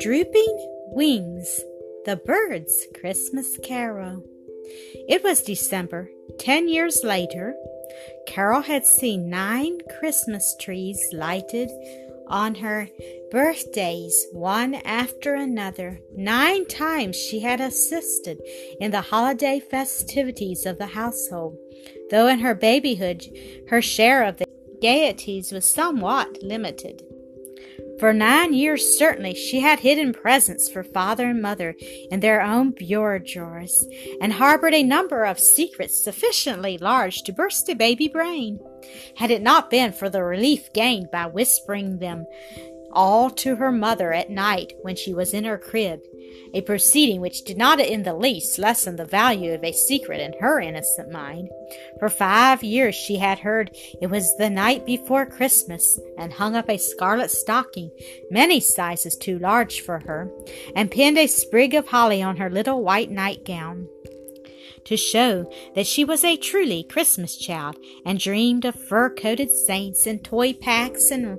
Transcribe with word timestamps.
Drooping 0.00 0.56
Wings 0.92 1.60
The 2.06 2.16
Birds' 2.16 2.86
Christmas 2.98 3.58
Carol. 3.62 4.24
It 5.06 5.22
was 5.22 5.42
December. 5.42 6.10
Ten 6.38 6.68
years 6.68 7.02
later, 7.04 7.54
Carol 8.26 8.62
had 8.62 8.86
seen 8.86 9.28
nine 9.28 9.76
Christmas 9.98 10.56
trees 10.58 10.98
lighted 11.12 11.70
on 12.28 12.54
her 12.54 12.88
birthdays, 13.30 14.26
one 14.32 14.76
after 14.76 15.34
another. 15.34 16.00
Nine 16.16 16.64
times 16.64 17.16
she 17.16 17.40
had 17.40 17.60
assisted 17.60 18.40
in 18.80 18.92
the 18.92 19.02
holiday 19.02 19.60
festivities 19.60 20.64
of 20.64 20.78
the 20.78 20.86
household, 20.86 21.58
though 22.10 22.26
in 22.26 22.38
her 22.38 22.54
babyhood 22.54 23.26
her 23.68 23.82
share 23.82 24.24
of 24.24 24.38
the 24.38 24.46
gaieties 24.80 25.52
was 25.52 25.66
somewhat 25.66 26.42
limited. 26.42 27.02
For 28.00 28.14
nine 28.14 28.54
years, 28.54 28.98
certainly, 28.98 29.34
she 29.34 29.60
had 29.60 29.80
hidden 29.80 30.14
presents 30.14 30.70
for 30.70 30.82
father 30.82 31.26
and 31.26 31.42
mother 31.42 31.74
in 32.10 32.20
their 32.20 32.40
own 32.40 32.70
bureau 32.70 33.18
drawers, 33.18 33.86
and 34.22 34.32
harbored 34.32 34.72
a 34.72 34.82
number 34.82 35.24
of 35.24 35.38
secrets 35.38 36.02
sufficiently 36.02 36.78
large 36.78 37.22
to 37.24 37.32
burst 37.32 37.68
a 37.68 37.74
baby 37.74 38.08
brain. 38.08 38.58
Had 39.16 39.30
it 39.30 39.42
not 39.42 39.68
been 39.68 39.92
for 39.92 40.08
the 40.08 40.22
relief 40.22 40.72
gained 40.72 41.10
by 41.10 41.26
whispering 41.26 41.98
them 41.98 42.24
all 42.92 43.30
to 43.30 43.56
her 43.56 43.72
mother 43.72 44.12
at 44.12 44.30
night 44.30 44.74
when 44.82 44.96
she 44.96 45.14
was 45.14 45.34
in 45.34 45.44
her 45.44 45.58
crib, 45.58 46.00
a 46.54 46.60
proceeding 46.62 47.20
which 47.20 47.42
did 47.42 47.56
not 47.56 47.80
in 47.80 48.02
the 48.02 48.14
least 48.14 48.58
lessen 48.58 48.96
the 48.96 49.04
value 49.04 49.52
of 49.52 49.62
a 49.62 49.72
secret 49.72 50.20
in 50.20 50.34
her 50.40 50.60
innocent 50.60 51.10
mind. 51.10 51.48
For 51.98 52.08
five 52.08 52.62
years 52.62 52.94
she 52.94 53.16
had 53.16 53.40
heard 53.40 53.76
it 54.00 54.08
was 54.08 54.36
the 54.36 54.50
night 54.50 54.84
before 54.84 55.26
Christmas, 55.26 55.98
and 56.18 56.32
hung 56.32 56.56
up 56.56 56.68
a 56.68 56.78
scarlet 56.78 57.30
stocking, 57.30 57.90
many 58.30 58.60
sizes 58.60 59.16
too 59.16 59.38
large 59.38 59.80
for 59.80 60.00
her, 60.00 60.30
and 60.74 60.90
pinned 60.90 61.18
a 61.18 61.26
sprig 61.26 61.74
of 61.74 61.88
holly 61.88 62.22
on 62.22 62.36
her 62.36 62.50
little 62.50 62.82
white 62.82 63.10
nightgown 63.10 63.88
to 64.84 64.96
show 64.96 65.50
that 65.74 65.86
she 65.86 66.04
was 66.04 66.24
a 66.24 66.36
truly 66.36 66.82
Christmas 66.82 67.36
child 67.36 67.76
and 68.04 68.18
dreamed 68.18 68.64
of 68.64 68.74
fur 68.74 69.10
coated 69.10 69.50
saints 69.50 70.06
and 70.06 70.22
toy 70.24 70.52
packs 70.52 71.10
and, 71.10 71.38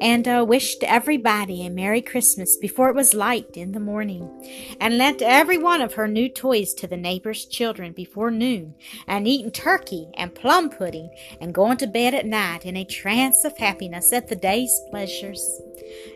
and 0.00 0.26
uh, 0.28 0.44
wished 0.46 0.82
everybody 0.84 1.64
a 1.64 1.70
Merry 1.70 2.02
Christmas 2.02 2.56
before 2.56 2.88
it 2.88 2.96
was 2.96 3.14
light 3.14 3.56
in 3.56 3.72
the 3.72 3.80
morning, 3.80 4.76
and 4.80 4.98
lent 4.98 5.22
every 5.22 5.58
one 5.58 5.80
of 5.80 5.94
her 5.94 6.08
new 6.08 6.28
toys 6.28 6.74
to 6.74 6.86
the 6.86 6.96
neighbors' 6.96 7.46
children 7.46 7.92
before 7.92 8.30
noon, 8.30 8.74
and 9.06 9.26
eaten 9.26 9.50
turkey 9.50 10.08
and 10.14 10.34
plum 10.34 10.70
pudding, 10.70 11.10
and 11.40 11.54
going 11.54 11.76
to 11.78 11.86
bed 11.86 12.14
at 12.14 12.26
night 12.26 12.64
in 12.64 12.76
a 12.76 12.84
trance 12.84 13.44
of 13.44 13.56
happiness 13.58 14.12
at 14.12 14.28
the 14.28 14.36
day's 14.36 14.80
pleasures. 14.90 15.60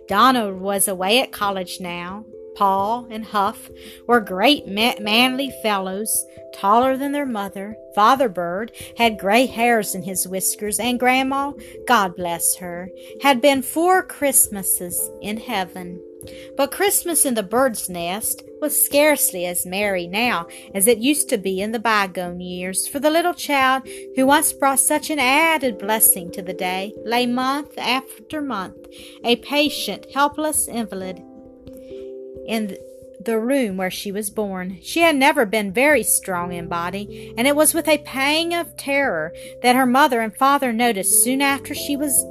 Donald 0.07 0.61
was 0.61 0.89
away 0.89 1.21
at 1.21 1.33
college 1.33 1.81
now, 1.81 2.25
Paul 2.59 3.07
and 3.09 3.25
Huff 3.25 3.71
were 4.09 4.21
great 4.21 4.67
manly 4.67 5.53
fellows, 5.63 6.27
taller 6.53 6.97
than 6.97 7.13
their 7.13 7.25
mother. 7.25 7.77
Father 7.95 8.29
Bird 8.29 8.73
had 8.97 9.17
gray 9.17 9.47
hairs 9.47 9.95
in 9.95 10.03
his 10.03 10.27
whiskers, 10.27 10.81
and 10.81 10.99
Grandma, 10.99 11.53
God 11.87 12.17
bless 12.17 12.57
her, 12.57 12.91
had 13.23 13.41
been 13.41 13.63
four 13.63 14.03
Christmases 14.03 15.09
in 15.23 15.37
heaven. 15.37 16.03
But 16.57 16.73
Christmas 16.73 17.25
in 17.25 17.35
the 17.35 17.45
bird's 17.45 17.89
nest 17.89 18.43
was 18.61 18.85
scarcely 18.85 19.47
as 19.47 19.65
merry 19.65 20.09
now 20.09 20.49
as 20.75 20.89
it 20.89 20.99
used 20.99 21.29
to 21.29 21.39
be 21.39 21.61
in 21.61 21.71
the 21.71 21.79
bygone 21.79 22.41
years, 22.41 22.89
for 22.89 22.99
the 22.99 23.09
little 23.09 23.35
child 23.35 23.89
who 24.17 24.27
once 24.27 24.53
brought 24.53 24.81
such 24.81 25.11
an 25.11 25.21
added 25.21 25.79
blessing 25.79 26.33
to 26.33 26.43
the 26.43 26.55
day 26.55 26.93
lay 27.05 27.25
month 27.25 27.79
after 27.79 28.43
month, 28.43 28.89
a 29.23 29.37
patient, 29.37 30.07
helpless 30.13 30.67
invalid 30.67 31.23
in 32.47 32.77
the 33.25 33.39
room 33.39 33.77
where 33.77 33.91
she 33.91 34.13
was 34.13 34.31
born. 34.31 34.79
She 34.83 35.01
had 35.01 35.17
never 35.17 35.45
been 35.45 35.73
very 35.73 36.03
strong 36.03 36.53
in 36.53 36.69
body, 36.69 37.35
and 37.37 37.47
it 37.47 37.57
was 37.57 37.75
with 37.75 37.89
a 37.89 37.99
pang 37.99 38.55
of 38.55 38.77
terror 38.77 39.35
that 39.63 39.77
her 39.77 39.87
mother 39.87 40.21
and 40.21 40.37
father 40.37 40.73
noticed 40.73 41.25
soon 41.25 41.43
after 41.43 41.75
she 41.75 41.97
was 41.97 42.25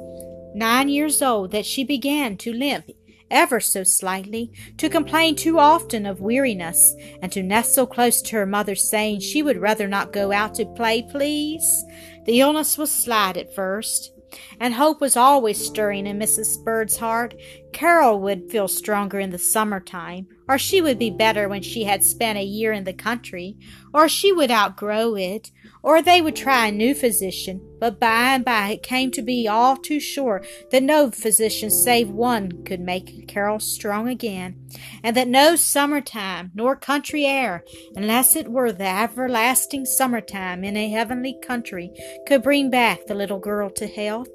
nine 0.54 0.88
years 0.88 1.20
old 1.22 1.50
that 1.52 1.66
she 1.66 1.84
began 1.84 2.36
to 2.38 2.52
limp 2.52 2.90
ever 3.30 3.60
so 3.60 3.84
slightly, 3.84 4.50
to 4.78 4.88
complain 4.88 5.36
too 5.36 5.58
often 5.58 6.06
of 6.06 6.20
weariness, 6.20 6.94
and 7.20 7.30
to 7.30 7.42
nestle 7.42 7.86
close 7.86 8.22
to 8.22 8.36
her 8.36 8.46
mother, 8.46 8.74
saying 8.74 9.20
she 9.20 9.42
would 9.42 9.58
rather 9.58 9.86
not 9.86 10.14
go 10.14 10.32
out 10.32 10.54
to 10.54 10.64
play, 10.64 11.02
please. 11.02 11.84
The 12.24 12.40
illness 12.40 12.78
was 12.78 12.90
slight 12.90 13.36
at 13.36 13.54
first 13.54 14.12
and 14.60 14.74
hope 14.74 15.00
was 15.00 15.16
always 15.16 15.64
stirring 15.64 16.06
in 16.06 16.18
Mrs. 16.18 16.62
Bird's 16.64 16.96
heart. 16.96 17.34
Carol 17.72 18.20
would 18.20 18.50
feel 18.50 18.68
stronger 18.68 19.18
in 19.18 19.30
the 19.30 19.38
summer 19.38 19.80
time, 19.80 20.28
or 20.48 20.58
she 20.58 20.80
would 20.80 20.98
be 20.98 21.10
better 21.10 21.48
when 21.48 21.62
she 21.62 21.84
had 21.84 22.02
spent 22.02 22.38
a 22.38 22.42
year 22.42 22.72
in 22.72 22.84
the 22.84 22.92
country, 22.92 23.56
or 23.92 24.08
she 24.08 24.32
would 24.32 24.50
outgrow 24.50 25.14
it, 25.14 25.50
or 25.82 26.00
they 26.00 26.20
would 26.20 26.34
try 26.36 26.66
a 26.66 26.72
new 26.72 26.94
physician. 26.94 27.60
But 27.78 28.00
by 28.00 28.34
and 28.34 28.44
by 28.44 28.70
it 28.70 28.82
came 28.82 29.10
to 29.12 29.22
be 29.22 29.46
all 29.46 29.76
too 29.76 30.00
sure 30.00 30.42
that 30.70 30.82
no 30.82 31.10
physician 31.10 31.70
save 31.70 32.08
one 32.08 32.64
could 32.64 32.80
make 32.80 33.28
Carol 33.28 33.60
strong 33.60 34.08
again, 34.08 34.56
and 35.02 35.16
that 35.16 35.28
no 35.28 35.54
summer 35.54 36.00
time 36.00 36.50
nor 36.54 36.74
country 36.74 37.26
air, 37.26 37.64
unless 37.94 38.34
it 38.34 38.48
were 38.48 38.72
the 38.72 38.88
everlasting 38.88 39.84
summer 39.84 40.20
time 40.20 40.64
in 40.64 40.76
a 40.76 40.88
heavenly 40.88 41.38
country, 41.42 41.92
could 42.26 42.42
bring 42.42 42.70
back 42.70 43.06
the 43.06 43.14
little 43.14 43.38
girl 43.38 43.70
to 43.70 43.86
health. 43.86 44.28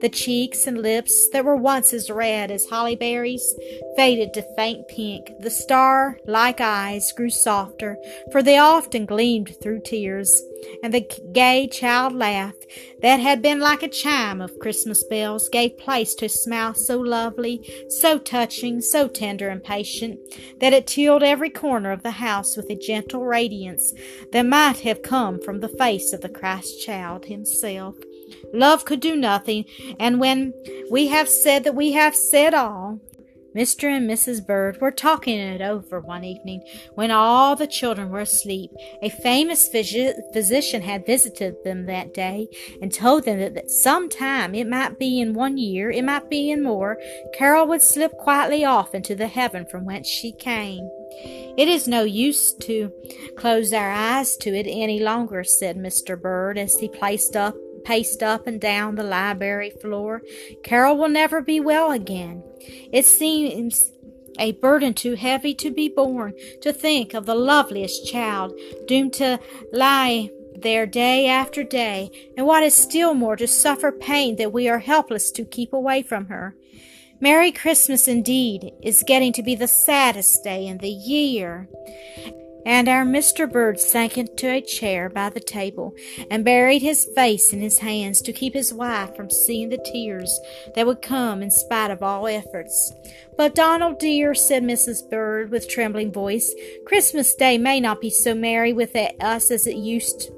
The 0.00 0.08
cheeks 0.08 0.66
and 0.66 0.78
lips 0.78 1.28
that 1.30 1.44
were 1.44 1.56
once 1.56 1.92
as 1.92 2.08
red 2.08 2.50
as 2.52 2.66
holly 2.66 2.94
berries 2.94 3.58
faded 3.96 4.32
to 4.34 4.54
faint 4.54 4.86
pink. 4.86 5.32
The 5.40 5.50
star 5.50 6.18
like 6.24 6.60
eyes 6.60 7.12
grew 7.12 7.30
softer, 7.30 7.98
for 8.30 8.42
they 8.42 8.58
often 8.58 9.06
gleamed 9.06 9.56
through 9.60 9.80
tears. 9.84 10.42
And 10.82 10.94
the 10.94 11.08
gay 11.32 11.66
child 11.66 12.12
laugh 12.12 12.54
that 13.02 13.18
had 13.20 13.42
been 13.42 13.60
like 13.60 13.82
a 13.82 13.88
chime 13.88 14.40
of 14.40 14.58
Christmas 14.60 15.02
bells 15.04 15.48
gave 15.48 15.78
place 15.78 16.14
to 16.16 16.26
a 16.26 16.28
smile 16.28 16.74
so 16.74 16.98
lovely, 16.98 17.60
so 17.88 18.18
touching, 18.18 18.80
so 18.80 19.08
tender 19.08 19.48
and 19.48 19.62
patient, 19.62 20.20
that 20.60 20.72
it 20.72 20.86
tilled 20.86 21.22
every 21.22 21.50
corner 21.50 21.90
of 21.90 22.02
the 22.02 22.12
house 22.12 22.56
with 22.56 22.70
a 22.70 22.76
gentle 22.76 23.24
radiance 23.24 23.94
that 24.32 24.46
might 24.46 24.80
have 24.80 25.02
come 25.02 25.40
from 25.40 25.60
the 25.60 25.68
face 25.68 26.12
of 26.12 26.20
the 26.20 26.28
Christ 26.28 26.84
child 26.84 27.26
himself. 27.26 27.96
Love 28.52 28.84
could 28.84 29.00
do 29.00 29.16
nothing, 29.16 29.64
and 29.98 30.20
when 30.20 30.52
we 30.90 31.08
have 31.08 31.28
said 31.28 31.64
that 31.64 31.74
we 31.74 31.92
have 31.92 32.14
said 32.14 32.54
all, 32.54 33.00
Mr. 33.56 33.84
and 33.84 34.08
Mrs. 34.08 34.46
Bird 34.46 34.80
were 34.80 34.90
talking 34.90 35.38
it 35.38 35.60
over 35.60 36.00
one 36.00 36.22
evening 36.22 36.62
when 36.94 37.10
all 37.10 37.56
the 37.56 37.66
children 37.66 38.10
were 38.10 38.20
asleep. 38.20 38.70
A 39.02 39.08
famous 39.08 39.68
physician 39.68 40.82
had 40.82 41.06
visited 41.06 41.56
them 41.64 41.86
that 41.86 42.14
day 42.14 42.46
and 42.80 42.92
told 42.92 43.24
them 43.24 43.40
that, 43.40 43.54
that 43.54 43.70
some 43.70 44.08
time, 44.08 44.54
it 44.54 44.68
might 44.68 44.98
be 44.98 45.18
in 45.20 45.34
one 45.34 45.58
year, 45.58 45.90
it 45.90 46.04
might 46.04 46.30
be 46.30 46.50
in 46.50 46.62
more, 46.62 46.98
Carol 47.32 47.66
would 47.66 47.82
slip 47.82 48.12
quietly 48.18 48.64
off 48.64 48.94
into 48.94 49.14
the 49.14 49.26
heaven 49.26 49.66
from 49.66 49.84
whence 49.84 50.06
she 50.06 50.30
came. 50.30 50.88
It 51.56 51.68
is 51.68 51.88
no 51.88 52.04
use 52.04 52.52
to 52.60 52.92
close 53.36 53.72
our 53.72 53.90
eyes 53.90 54.36
to 54.38 54.54
it 54.54 54.66
any 54.68 55.00
longer, 55.00 55.42
said 55.42 55.76
Mr. 55.76 56.20
Bird 56.20 56.58
as 56.58 56.76
he 56.76 56.88
placed 56.88 57.34
up 57.34 57.56
paced 57.84 58.22
up 58.22 58.46
and 58.46 58.60
down 58.60 58.94
the 58.94 59.02
library 59.02 59.70
floor. 59.70 60.22
Carol 60.62 60.96
will 60.96 61.08
never 61.08 61.40
be 61.40 61.60
well 61.60 61.90
again. 61.90 62.42
It 62.92 63.06
seems 63.06 63.92
a 64.38 64.52
burden 64.52 64.94
too 64.94 65.14
heavy 65.14 65.54
to 65.54 65.70
be 65.70 65.88
borne 65.88 66.34
to 66.62 66.72
think 66.72 67.14
of 67.14 67.26
the 67.26 67.34
loveliest 67.34 68.06
child 68.06 68.58
doomed 68.86 69.12
to 69.14 69.40
lie 69.72 70.30
there 70.60 70.86
day 70.86 71.26
after 71.26 71.62
day, 71.62 72.10
and 72.36 72.46
what 72.46 72.62
is 72.62 72.74
still 72.74 73.14
more, 73.14 73.36
to 73.36 73.46
suffer 73.46 73.92
pain 73.92 74.36
that 74.36 74.52
we 74.52 74.68
are 74.68 74.80
helpless 74.80 75.30
to 75.30 75.44
keep 75.44 75.72
away 75.72 76.02
from 76.02 76.26
her. 76.26 76.54
Merry 77.20 77.52
Christmas 77.52 78.06
indeed 78.06 78.72
is 78.82 79.04
getting 79.06 79.32
to 79.32 79.42
be 79.42 79.54
the 79.54 79.68
saddest 79.68 80.44
day 80.44 80.66
in 80.66 80.78
the 80.78 80.88
year 80.88 81.68
and 82.68 82.86
our 82.86 83.02
Mr. 83.02 83.50
Bird 83.50 83.80
sank 83.80 84.18
into 84.18 84.46
a 84.46 84.60
chair 84.60 85.08
by 85.08 85.30
the 85.30 85.40
table 85.40 85.94
and 86.30 86.44
buried 86.44 86.82
his 86.82 87.08
face 87.16 87.50
in 87.54 87.62
his 87.62 87.78
hands 87.78 88.20
to 88.20 88.30
keep 88.30 88.52
his 88.52 88.74
wife 88.74 89.16
from 89.16 89.30
seeing 89.30 89.70
the 89.70 89.78
tears 89.78 90.38
that 90.74 90.86
would 90.86 91.00
come 91.00 91.42
in 91.42 91.50
spite 91.50 91.90
of 91.90 92.02
all 92.02 92.26
efforts. 92.26 92.92
But, 93.38 93.54
Donald 93.54 93.98
dear, 93.98 94.34
said 94.34 94.62
Mrs. 94.62 95.08
Bird 95.08 95.50
with 95.50 95.66
trembling 95.66 96.12
voice, 96.12 96.54
Christmas 96.84 97.34
Day 97.34 97.56
may 97.56 97.80
not 97.80 98.02
be 98.02 98.10
so 98.10 98.34
merry 98.34 98.74
with 98.74 98.94
us 98.94 99.50
as 99.50 99.66
it 99.66 99.76
used 99.76 100.30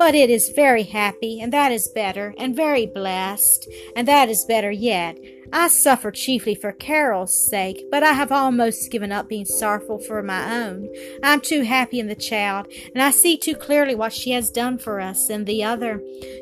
but 0.00 0.14
it 0.14 0.30
is 0.30 0.48
very 0.48 0.84
happy, 0.84 1.42
and 1.42 1.52
that 1.52 1.70
is 1.70 1.86
better, 1.88 2.32
and 2.38 2.56
very 2.56 2.86
blessed, 2.86 3.68
and 3.94 4.08
that 4.08 4.30
is 4.30 4.46
better 4.46 4.70
yet. 4.70 5.18
I 5.52 5.68
suffer 5.68 6.10
chiefly 6.10 6.54
for 6.54 6.72
Carol's 6.72 7.48
sake, 7.48 7.84
but 7.90 8.02
I 8.02 8.12
have 8.12 8.30
almost 8.30 8.90
given 8.90 9.10
up 9.10 9.28
being 9.28 9.44
sorrowful 9.44 9.98
for 9.98 10.22
my 10.22 10.64
own. 10.64 10.88
I 11.22 11.32
am 11.32 11.40
too 11.40 11.62
happy 11.62 11.98
in 11.98 12.06
the 12.06 12.14
child, 12.14 12.68
and 12.94 13.02
I 13.02 13.10
see 13.10 13.36
too 13.36 13.54
clearly 13.54 13.94
what 13.94 14.12
she 14.12 14.30
has 14.32 14.50
done 14.50 14.78
for 14.78 15.00
us 15.00 15.28
and 15.28 15.46
the 15.46 15.64
other 15.64 16.00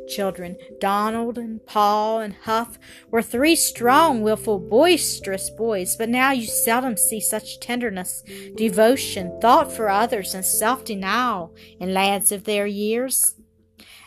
children. 0.08 0.56
Donald 0.80 1.38
and 1.38 1.64
Paul 1.64 2.20
and 2.20 2.34
Huff 2.34 2.78
were 3.10 3.22
three 3.22 3.56
strong, 3.56 4.22
wilful, 4.22 4.58
boisterous 4.58 5.50
boys, 5.50 5.96
but 5.96 6.08
now 6.08 6.32
you 6.32 6.46
seldom 6.46 6.96
see 6.96 7.20
such 7.20 7.60
tenderness, 7.60 8.22
devotion, 8.56 9.38
thought 9.40 9.72
for 9.72 9.88
others, 9.88 10.34
and 10.34 10.44
self 10.44 10.84
denial 10.84 11.54
in 11.80 11.94
lads 11.94 12.30
of 12.32 12.44
their 12.44 12.66
years. 12.66 13.34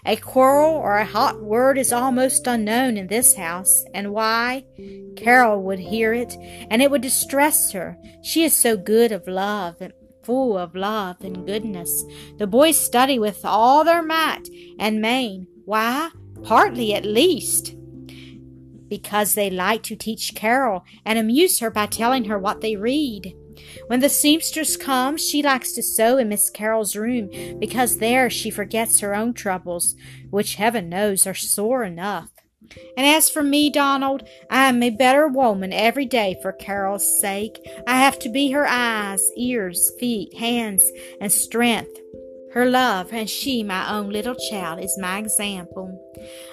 A 0.06 0.16
quarrel 0.16 0.74
or 0.76 0.98
a 0.98 1.06
hot 1.06 1.42
word 1.42 1.78
is 1.78 1.94
almost 1.94 2.48
unknown 2.48 2.98
in 2.98 3.08
this 3.08 3.36
house. 3.36 3.86
And 3.94 4.14
why? 4.14 4.66
Carol 5.16 5.62
would 5.64 5.80
hear 5.80 6.14
it, 6.14 6.36
and 6.70 6.82
it 6.82 6.90
would 6.90 7.02
distress 7.02 7.72
her. 7.72 7.98
She 8.24 8.44
is 8.44 8.56
so 8.56 8.78
good 8.78 9.12
of 9.12 9.28
love, 9.28 9.76
and 9.80 9.94
full 10.24 10.58
of 10.58 10.76
love 10.76 11.18
and 11.22 11.46
goodness. 11.46 12.04
The 12.38 12.48
boys 12.48 12.78
study 12.78 13.20
with 13.20 13.44
all 13.44 13.84
their 13.84 14.04
might 14.04 14.48
and 14.80 15.02
main. 15.02 15.48
Why? 15.66 16.10
Partly 16.44 16.94
at 16.94 17.06
least 17.06 17.76
because 18.92 19.36
they 19.36 19.50
like 19.50 19.82
to 19.84 19.96
teach 19.96 20.36
Carol 20.36 20.84
and 21.06 21.18
amuse 21.18 21.60
her 21.60 21.72
by 21.72 21.86
telling 21.86 22.26
her 22.26 22.38
what 22.38 22.60
they 22.60 22.76
read. 22.76 23.34
When 23.88 24.00
the 24.00 24.10
seamstress 24.10 24.78
comes, 24.78 25.28
she 25.28 25.42
likes 25.42 25.72
to 25.74 25.84
sew 25.84 26.18
in 26.18 26.30
Miss 26.30 26.50
Carol's 26.50 26.96
room 26.96 27.30
because 27.60 27.98
there 27.98 28.30
she 28.30 28.50
forgets 28.50 29.00
her 29.00 29.16
own 29.16 29.34
troubles, 29.34 29.96
which 30.30 30.56
heaven 30.56 30.90
knows 30.90 31.28
are 31.28 31.34
sore 31.34 31.84
enough. 31.84 32.30
And 32.96 33.06
as 33.06 33.30
for 33.30 33.44
me, 33.44 33.70
Donald, 33.70 34.28
I 34.50 34.70
am 34.70 34.82
a 34.82 34.90
better 34.90 35.28
woman 35.28 35.74
every 35.74 36.06
day 36.06 36.38
for 36.42 36.52
Carol's 36.52 37.20
sake. 37.20 37.60
I 37.88 37.98
have 37.98 38.20
to 38.20 38.30
be 38.30 38.52
her 38.52 38.68
eyes, 38.68 39.30
ears, 39.36 39.92
feet, 40.00 40.36
hands, 40.38 40.90
and 41.20 41.32
strength. 41.32 42.00
Her 42.54 42.66
love, 42.66 43.14
and 43.14 43.30
she, 43.30 43.64
my 43.64 43.90
own 43.94 44.10
little 44.10 44.36
child, 44.36 44.84
is 44.84 44.98
my 44.98 45.20
example. 45.20 45.98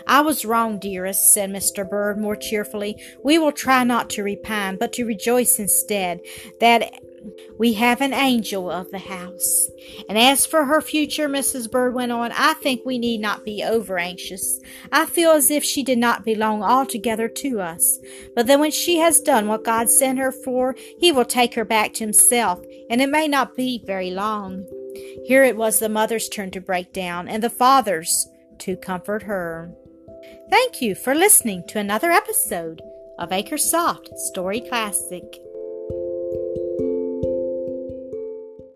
I 0.06 0.20
was 0.20 0.44
wrong, 0.44 0.78
dearest, 0.78 1.34
said 1.34 1.50
Mr. 1.50 1.88
Bird 1.88 2.18
more 2.18 2.36
cheerfully. 2.36 3.02
We 3.24 3.38
will 3.38 3.52
try 3.52 3.82
not 3.82 4.08
to 4.10 4.22
repine, 4.22 4.76
but 4.76 4.92
to 4.94 5.04
rejoice 5.04 5.58
instead 5.58 6.20
that 6.60 7.00
we 7.58 7.72
have 7.74 8.00
an 8.00 8.12
angel 8.12 8.70
of 8.70 8.90
the 8.90 8.98
house. 8.98 9.70
And 10.08 10.16
as 10.16 10.46
for 10.46 10.66
her 10.66 10.80
future, 10.80 11.28
Mrs. 11.28 11.70
Bird 11.70 11.94
went 11.94 12.12
on, 12.12 12.30
I 12.32 12.54
think 12.54 12.82
we 12.84 12.98
need 12.98 13.20
not 13.20 13.44
be 13.44 13.64
over 13.64 13.98
anxious. 13.98 14.60
I 14.92 15.04
feel 15.04 15.32
as 15.32 15.50
if 15.50 15.64
she 15.64 15.82
did 15.82 15.98
not 15.98 16.24
belong 16.24 16.62
altogether 16.62 17.28
to 17.28 17.60
us. 17.60 17.98
But 18.36 18.46
then 18.46 18.60
when 18.60 18.70
she 18.70 18.98
has 18.98 19.20
done 19.20 19.48
what 19.48 19.64
God 19.64 19.90
sent 19.90 20.20
her 20.20 20.30
for, 20.30 20.76
he 20.98 21.10
will 21.10 21.24
take 21.24 21.54
her 21.54 21.64
back 21.64 21.94
to 21.94 22.04
himself, 22.04 22.60
and 22.88 23.00
it 23.00 23.10
may 23.10 23.26
not 23.26 23.56
be 23.56 23.82
very 23.84 24.12
long. 24.12 24.66
Here 25.24 25.44
it 25.44 25.56
was 25.56 25.78
the 25.78 25.88
mother's 25.88 26.28
turn 26.28 26.50
to 26.52 26.60
break 26.60 26.92
down, 26.92 27.28
and 27.28 27.42
the 27.42 27.50
father's 27.50 28.28
to 28.58 28.76
comfort 28.76 29.22
her. 29.22 29.72
Thank 30.50 30.80
you 30.80 30.94
for 30.94 31.14
listening 31.14 31.64
to 31.68 31.78
another 31.78 32.10
episode 32.10 32.82
of 33.18 33.30
Acresoft 33.30 34.16
Story 34.16 34.60
Classic. 34.60 35.24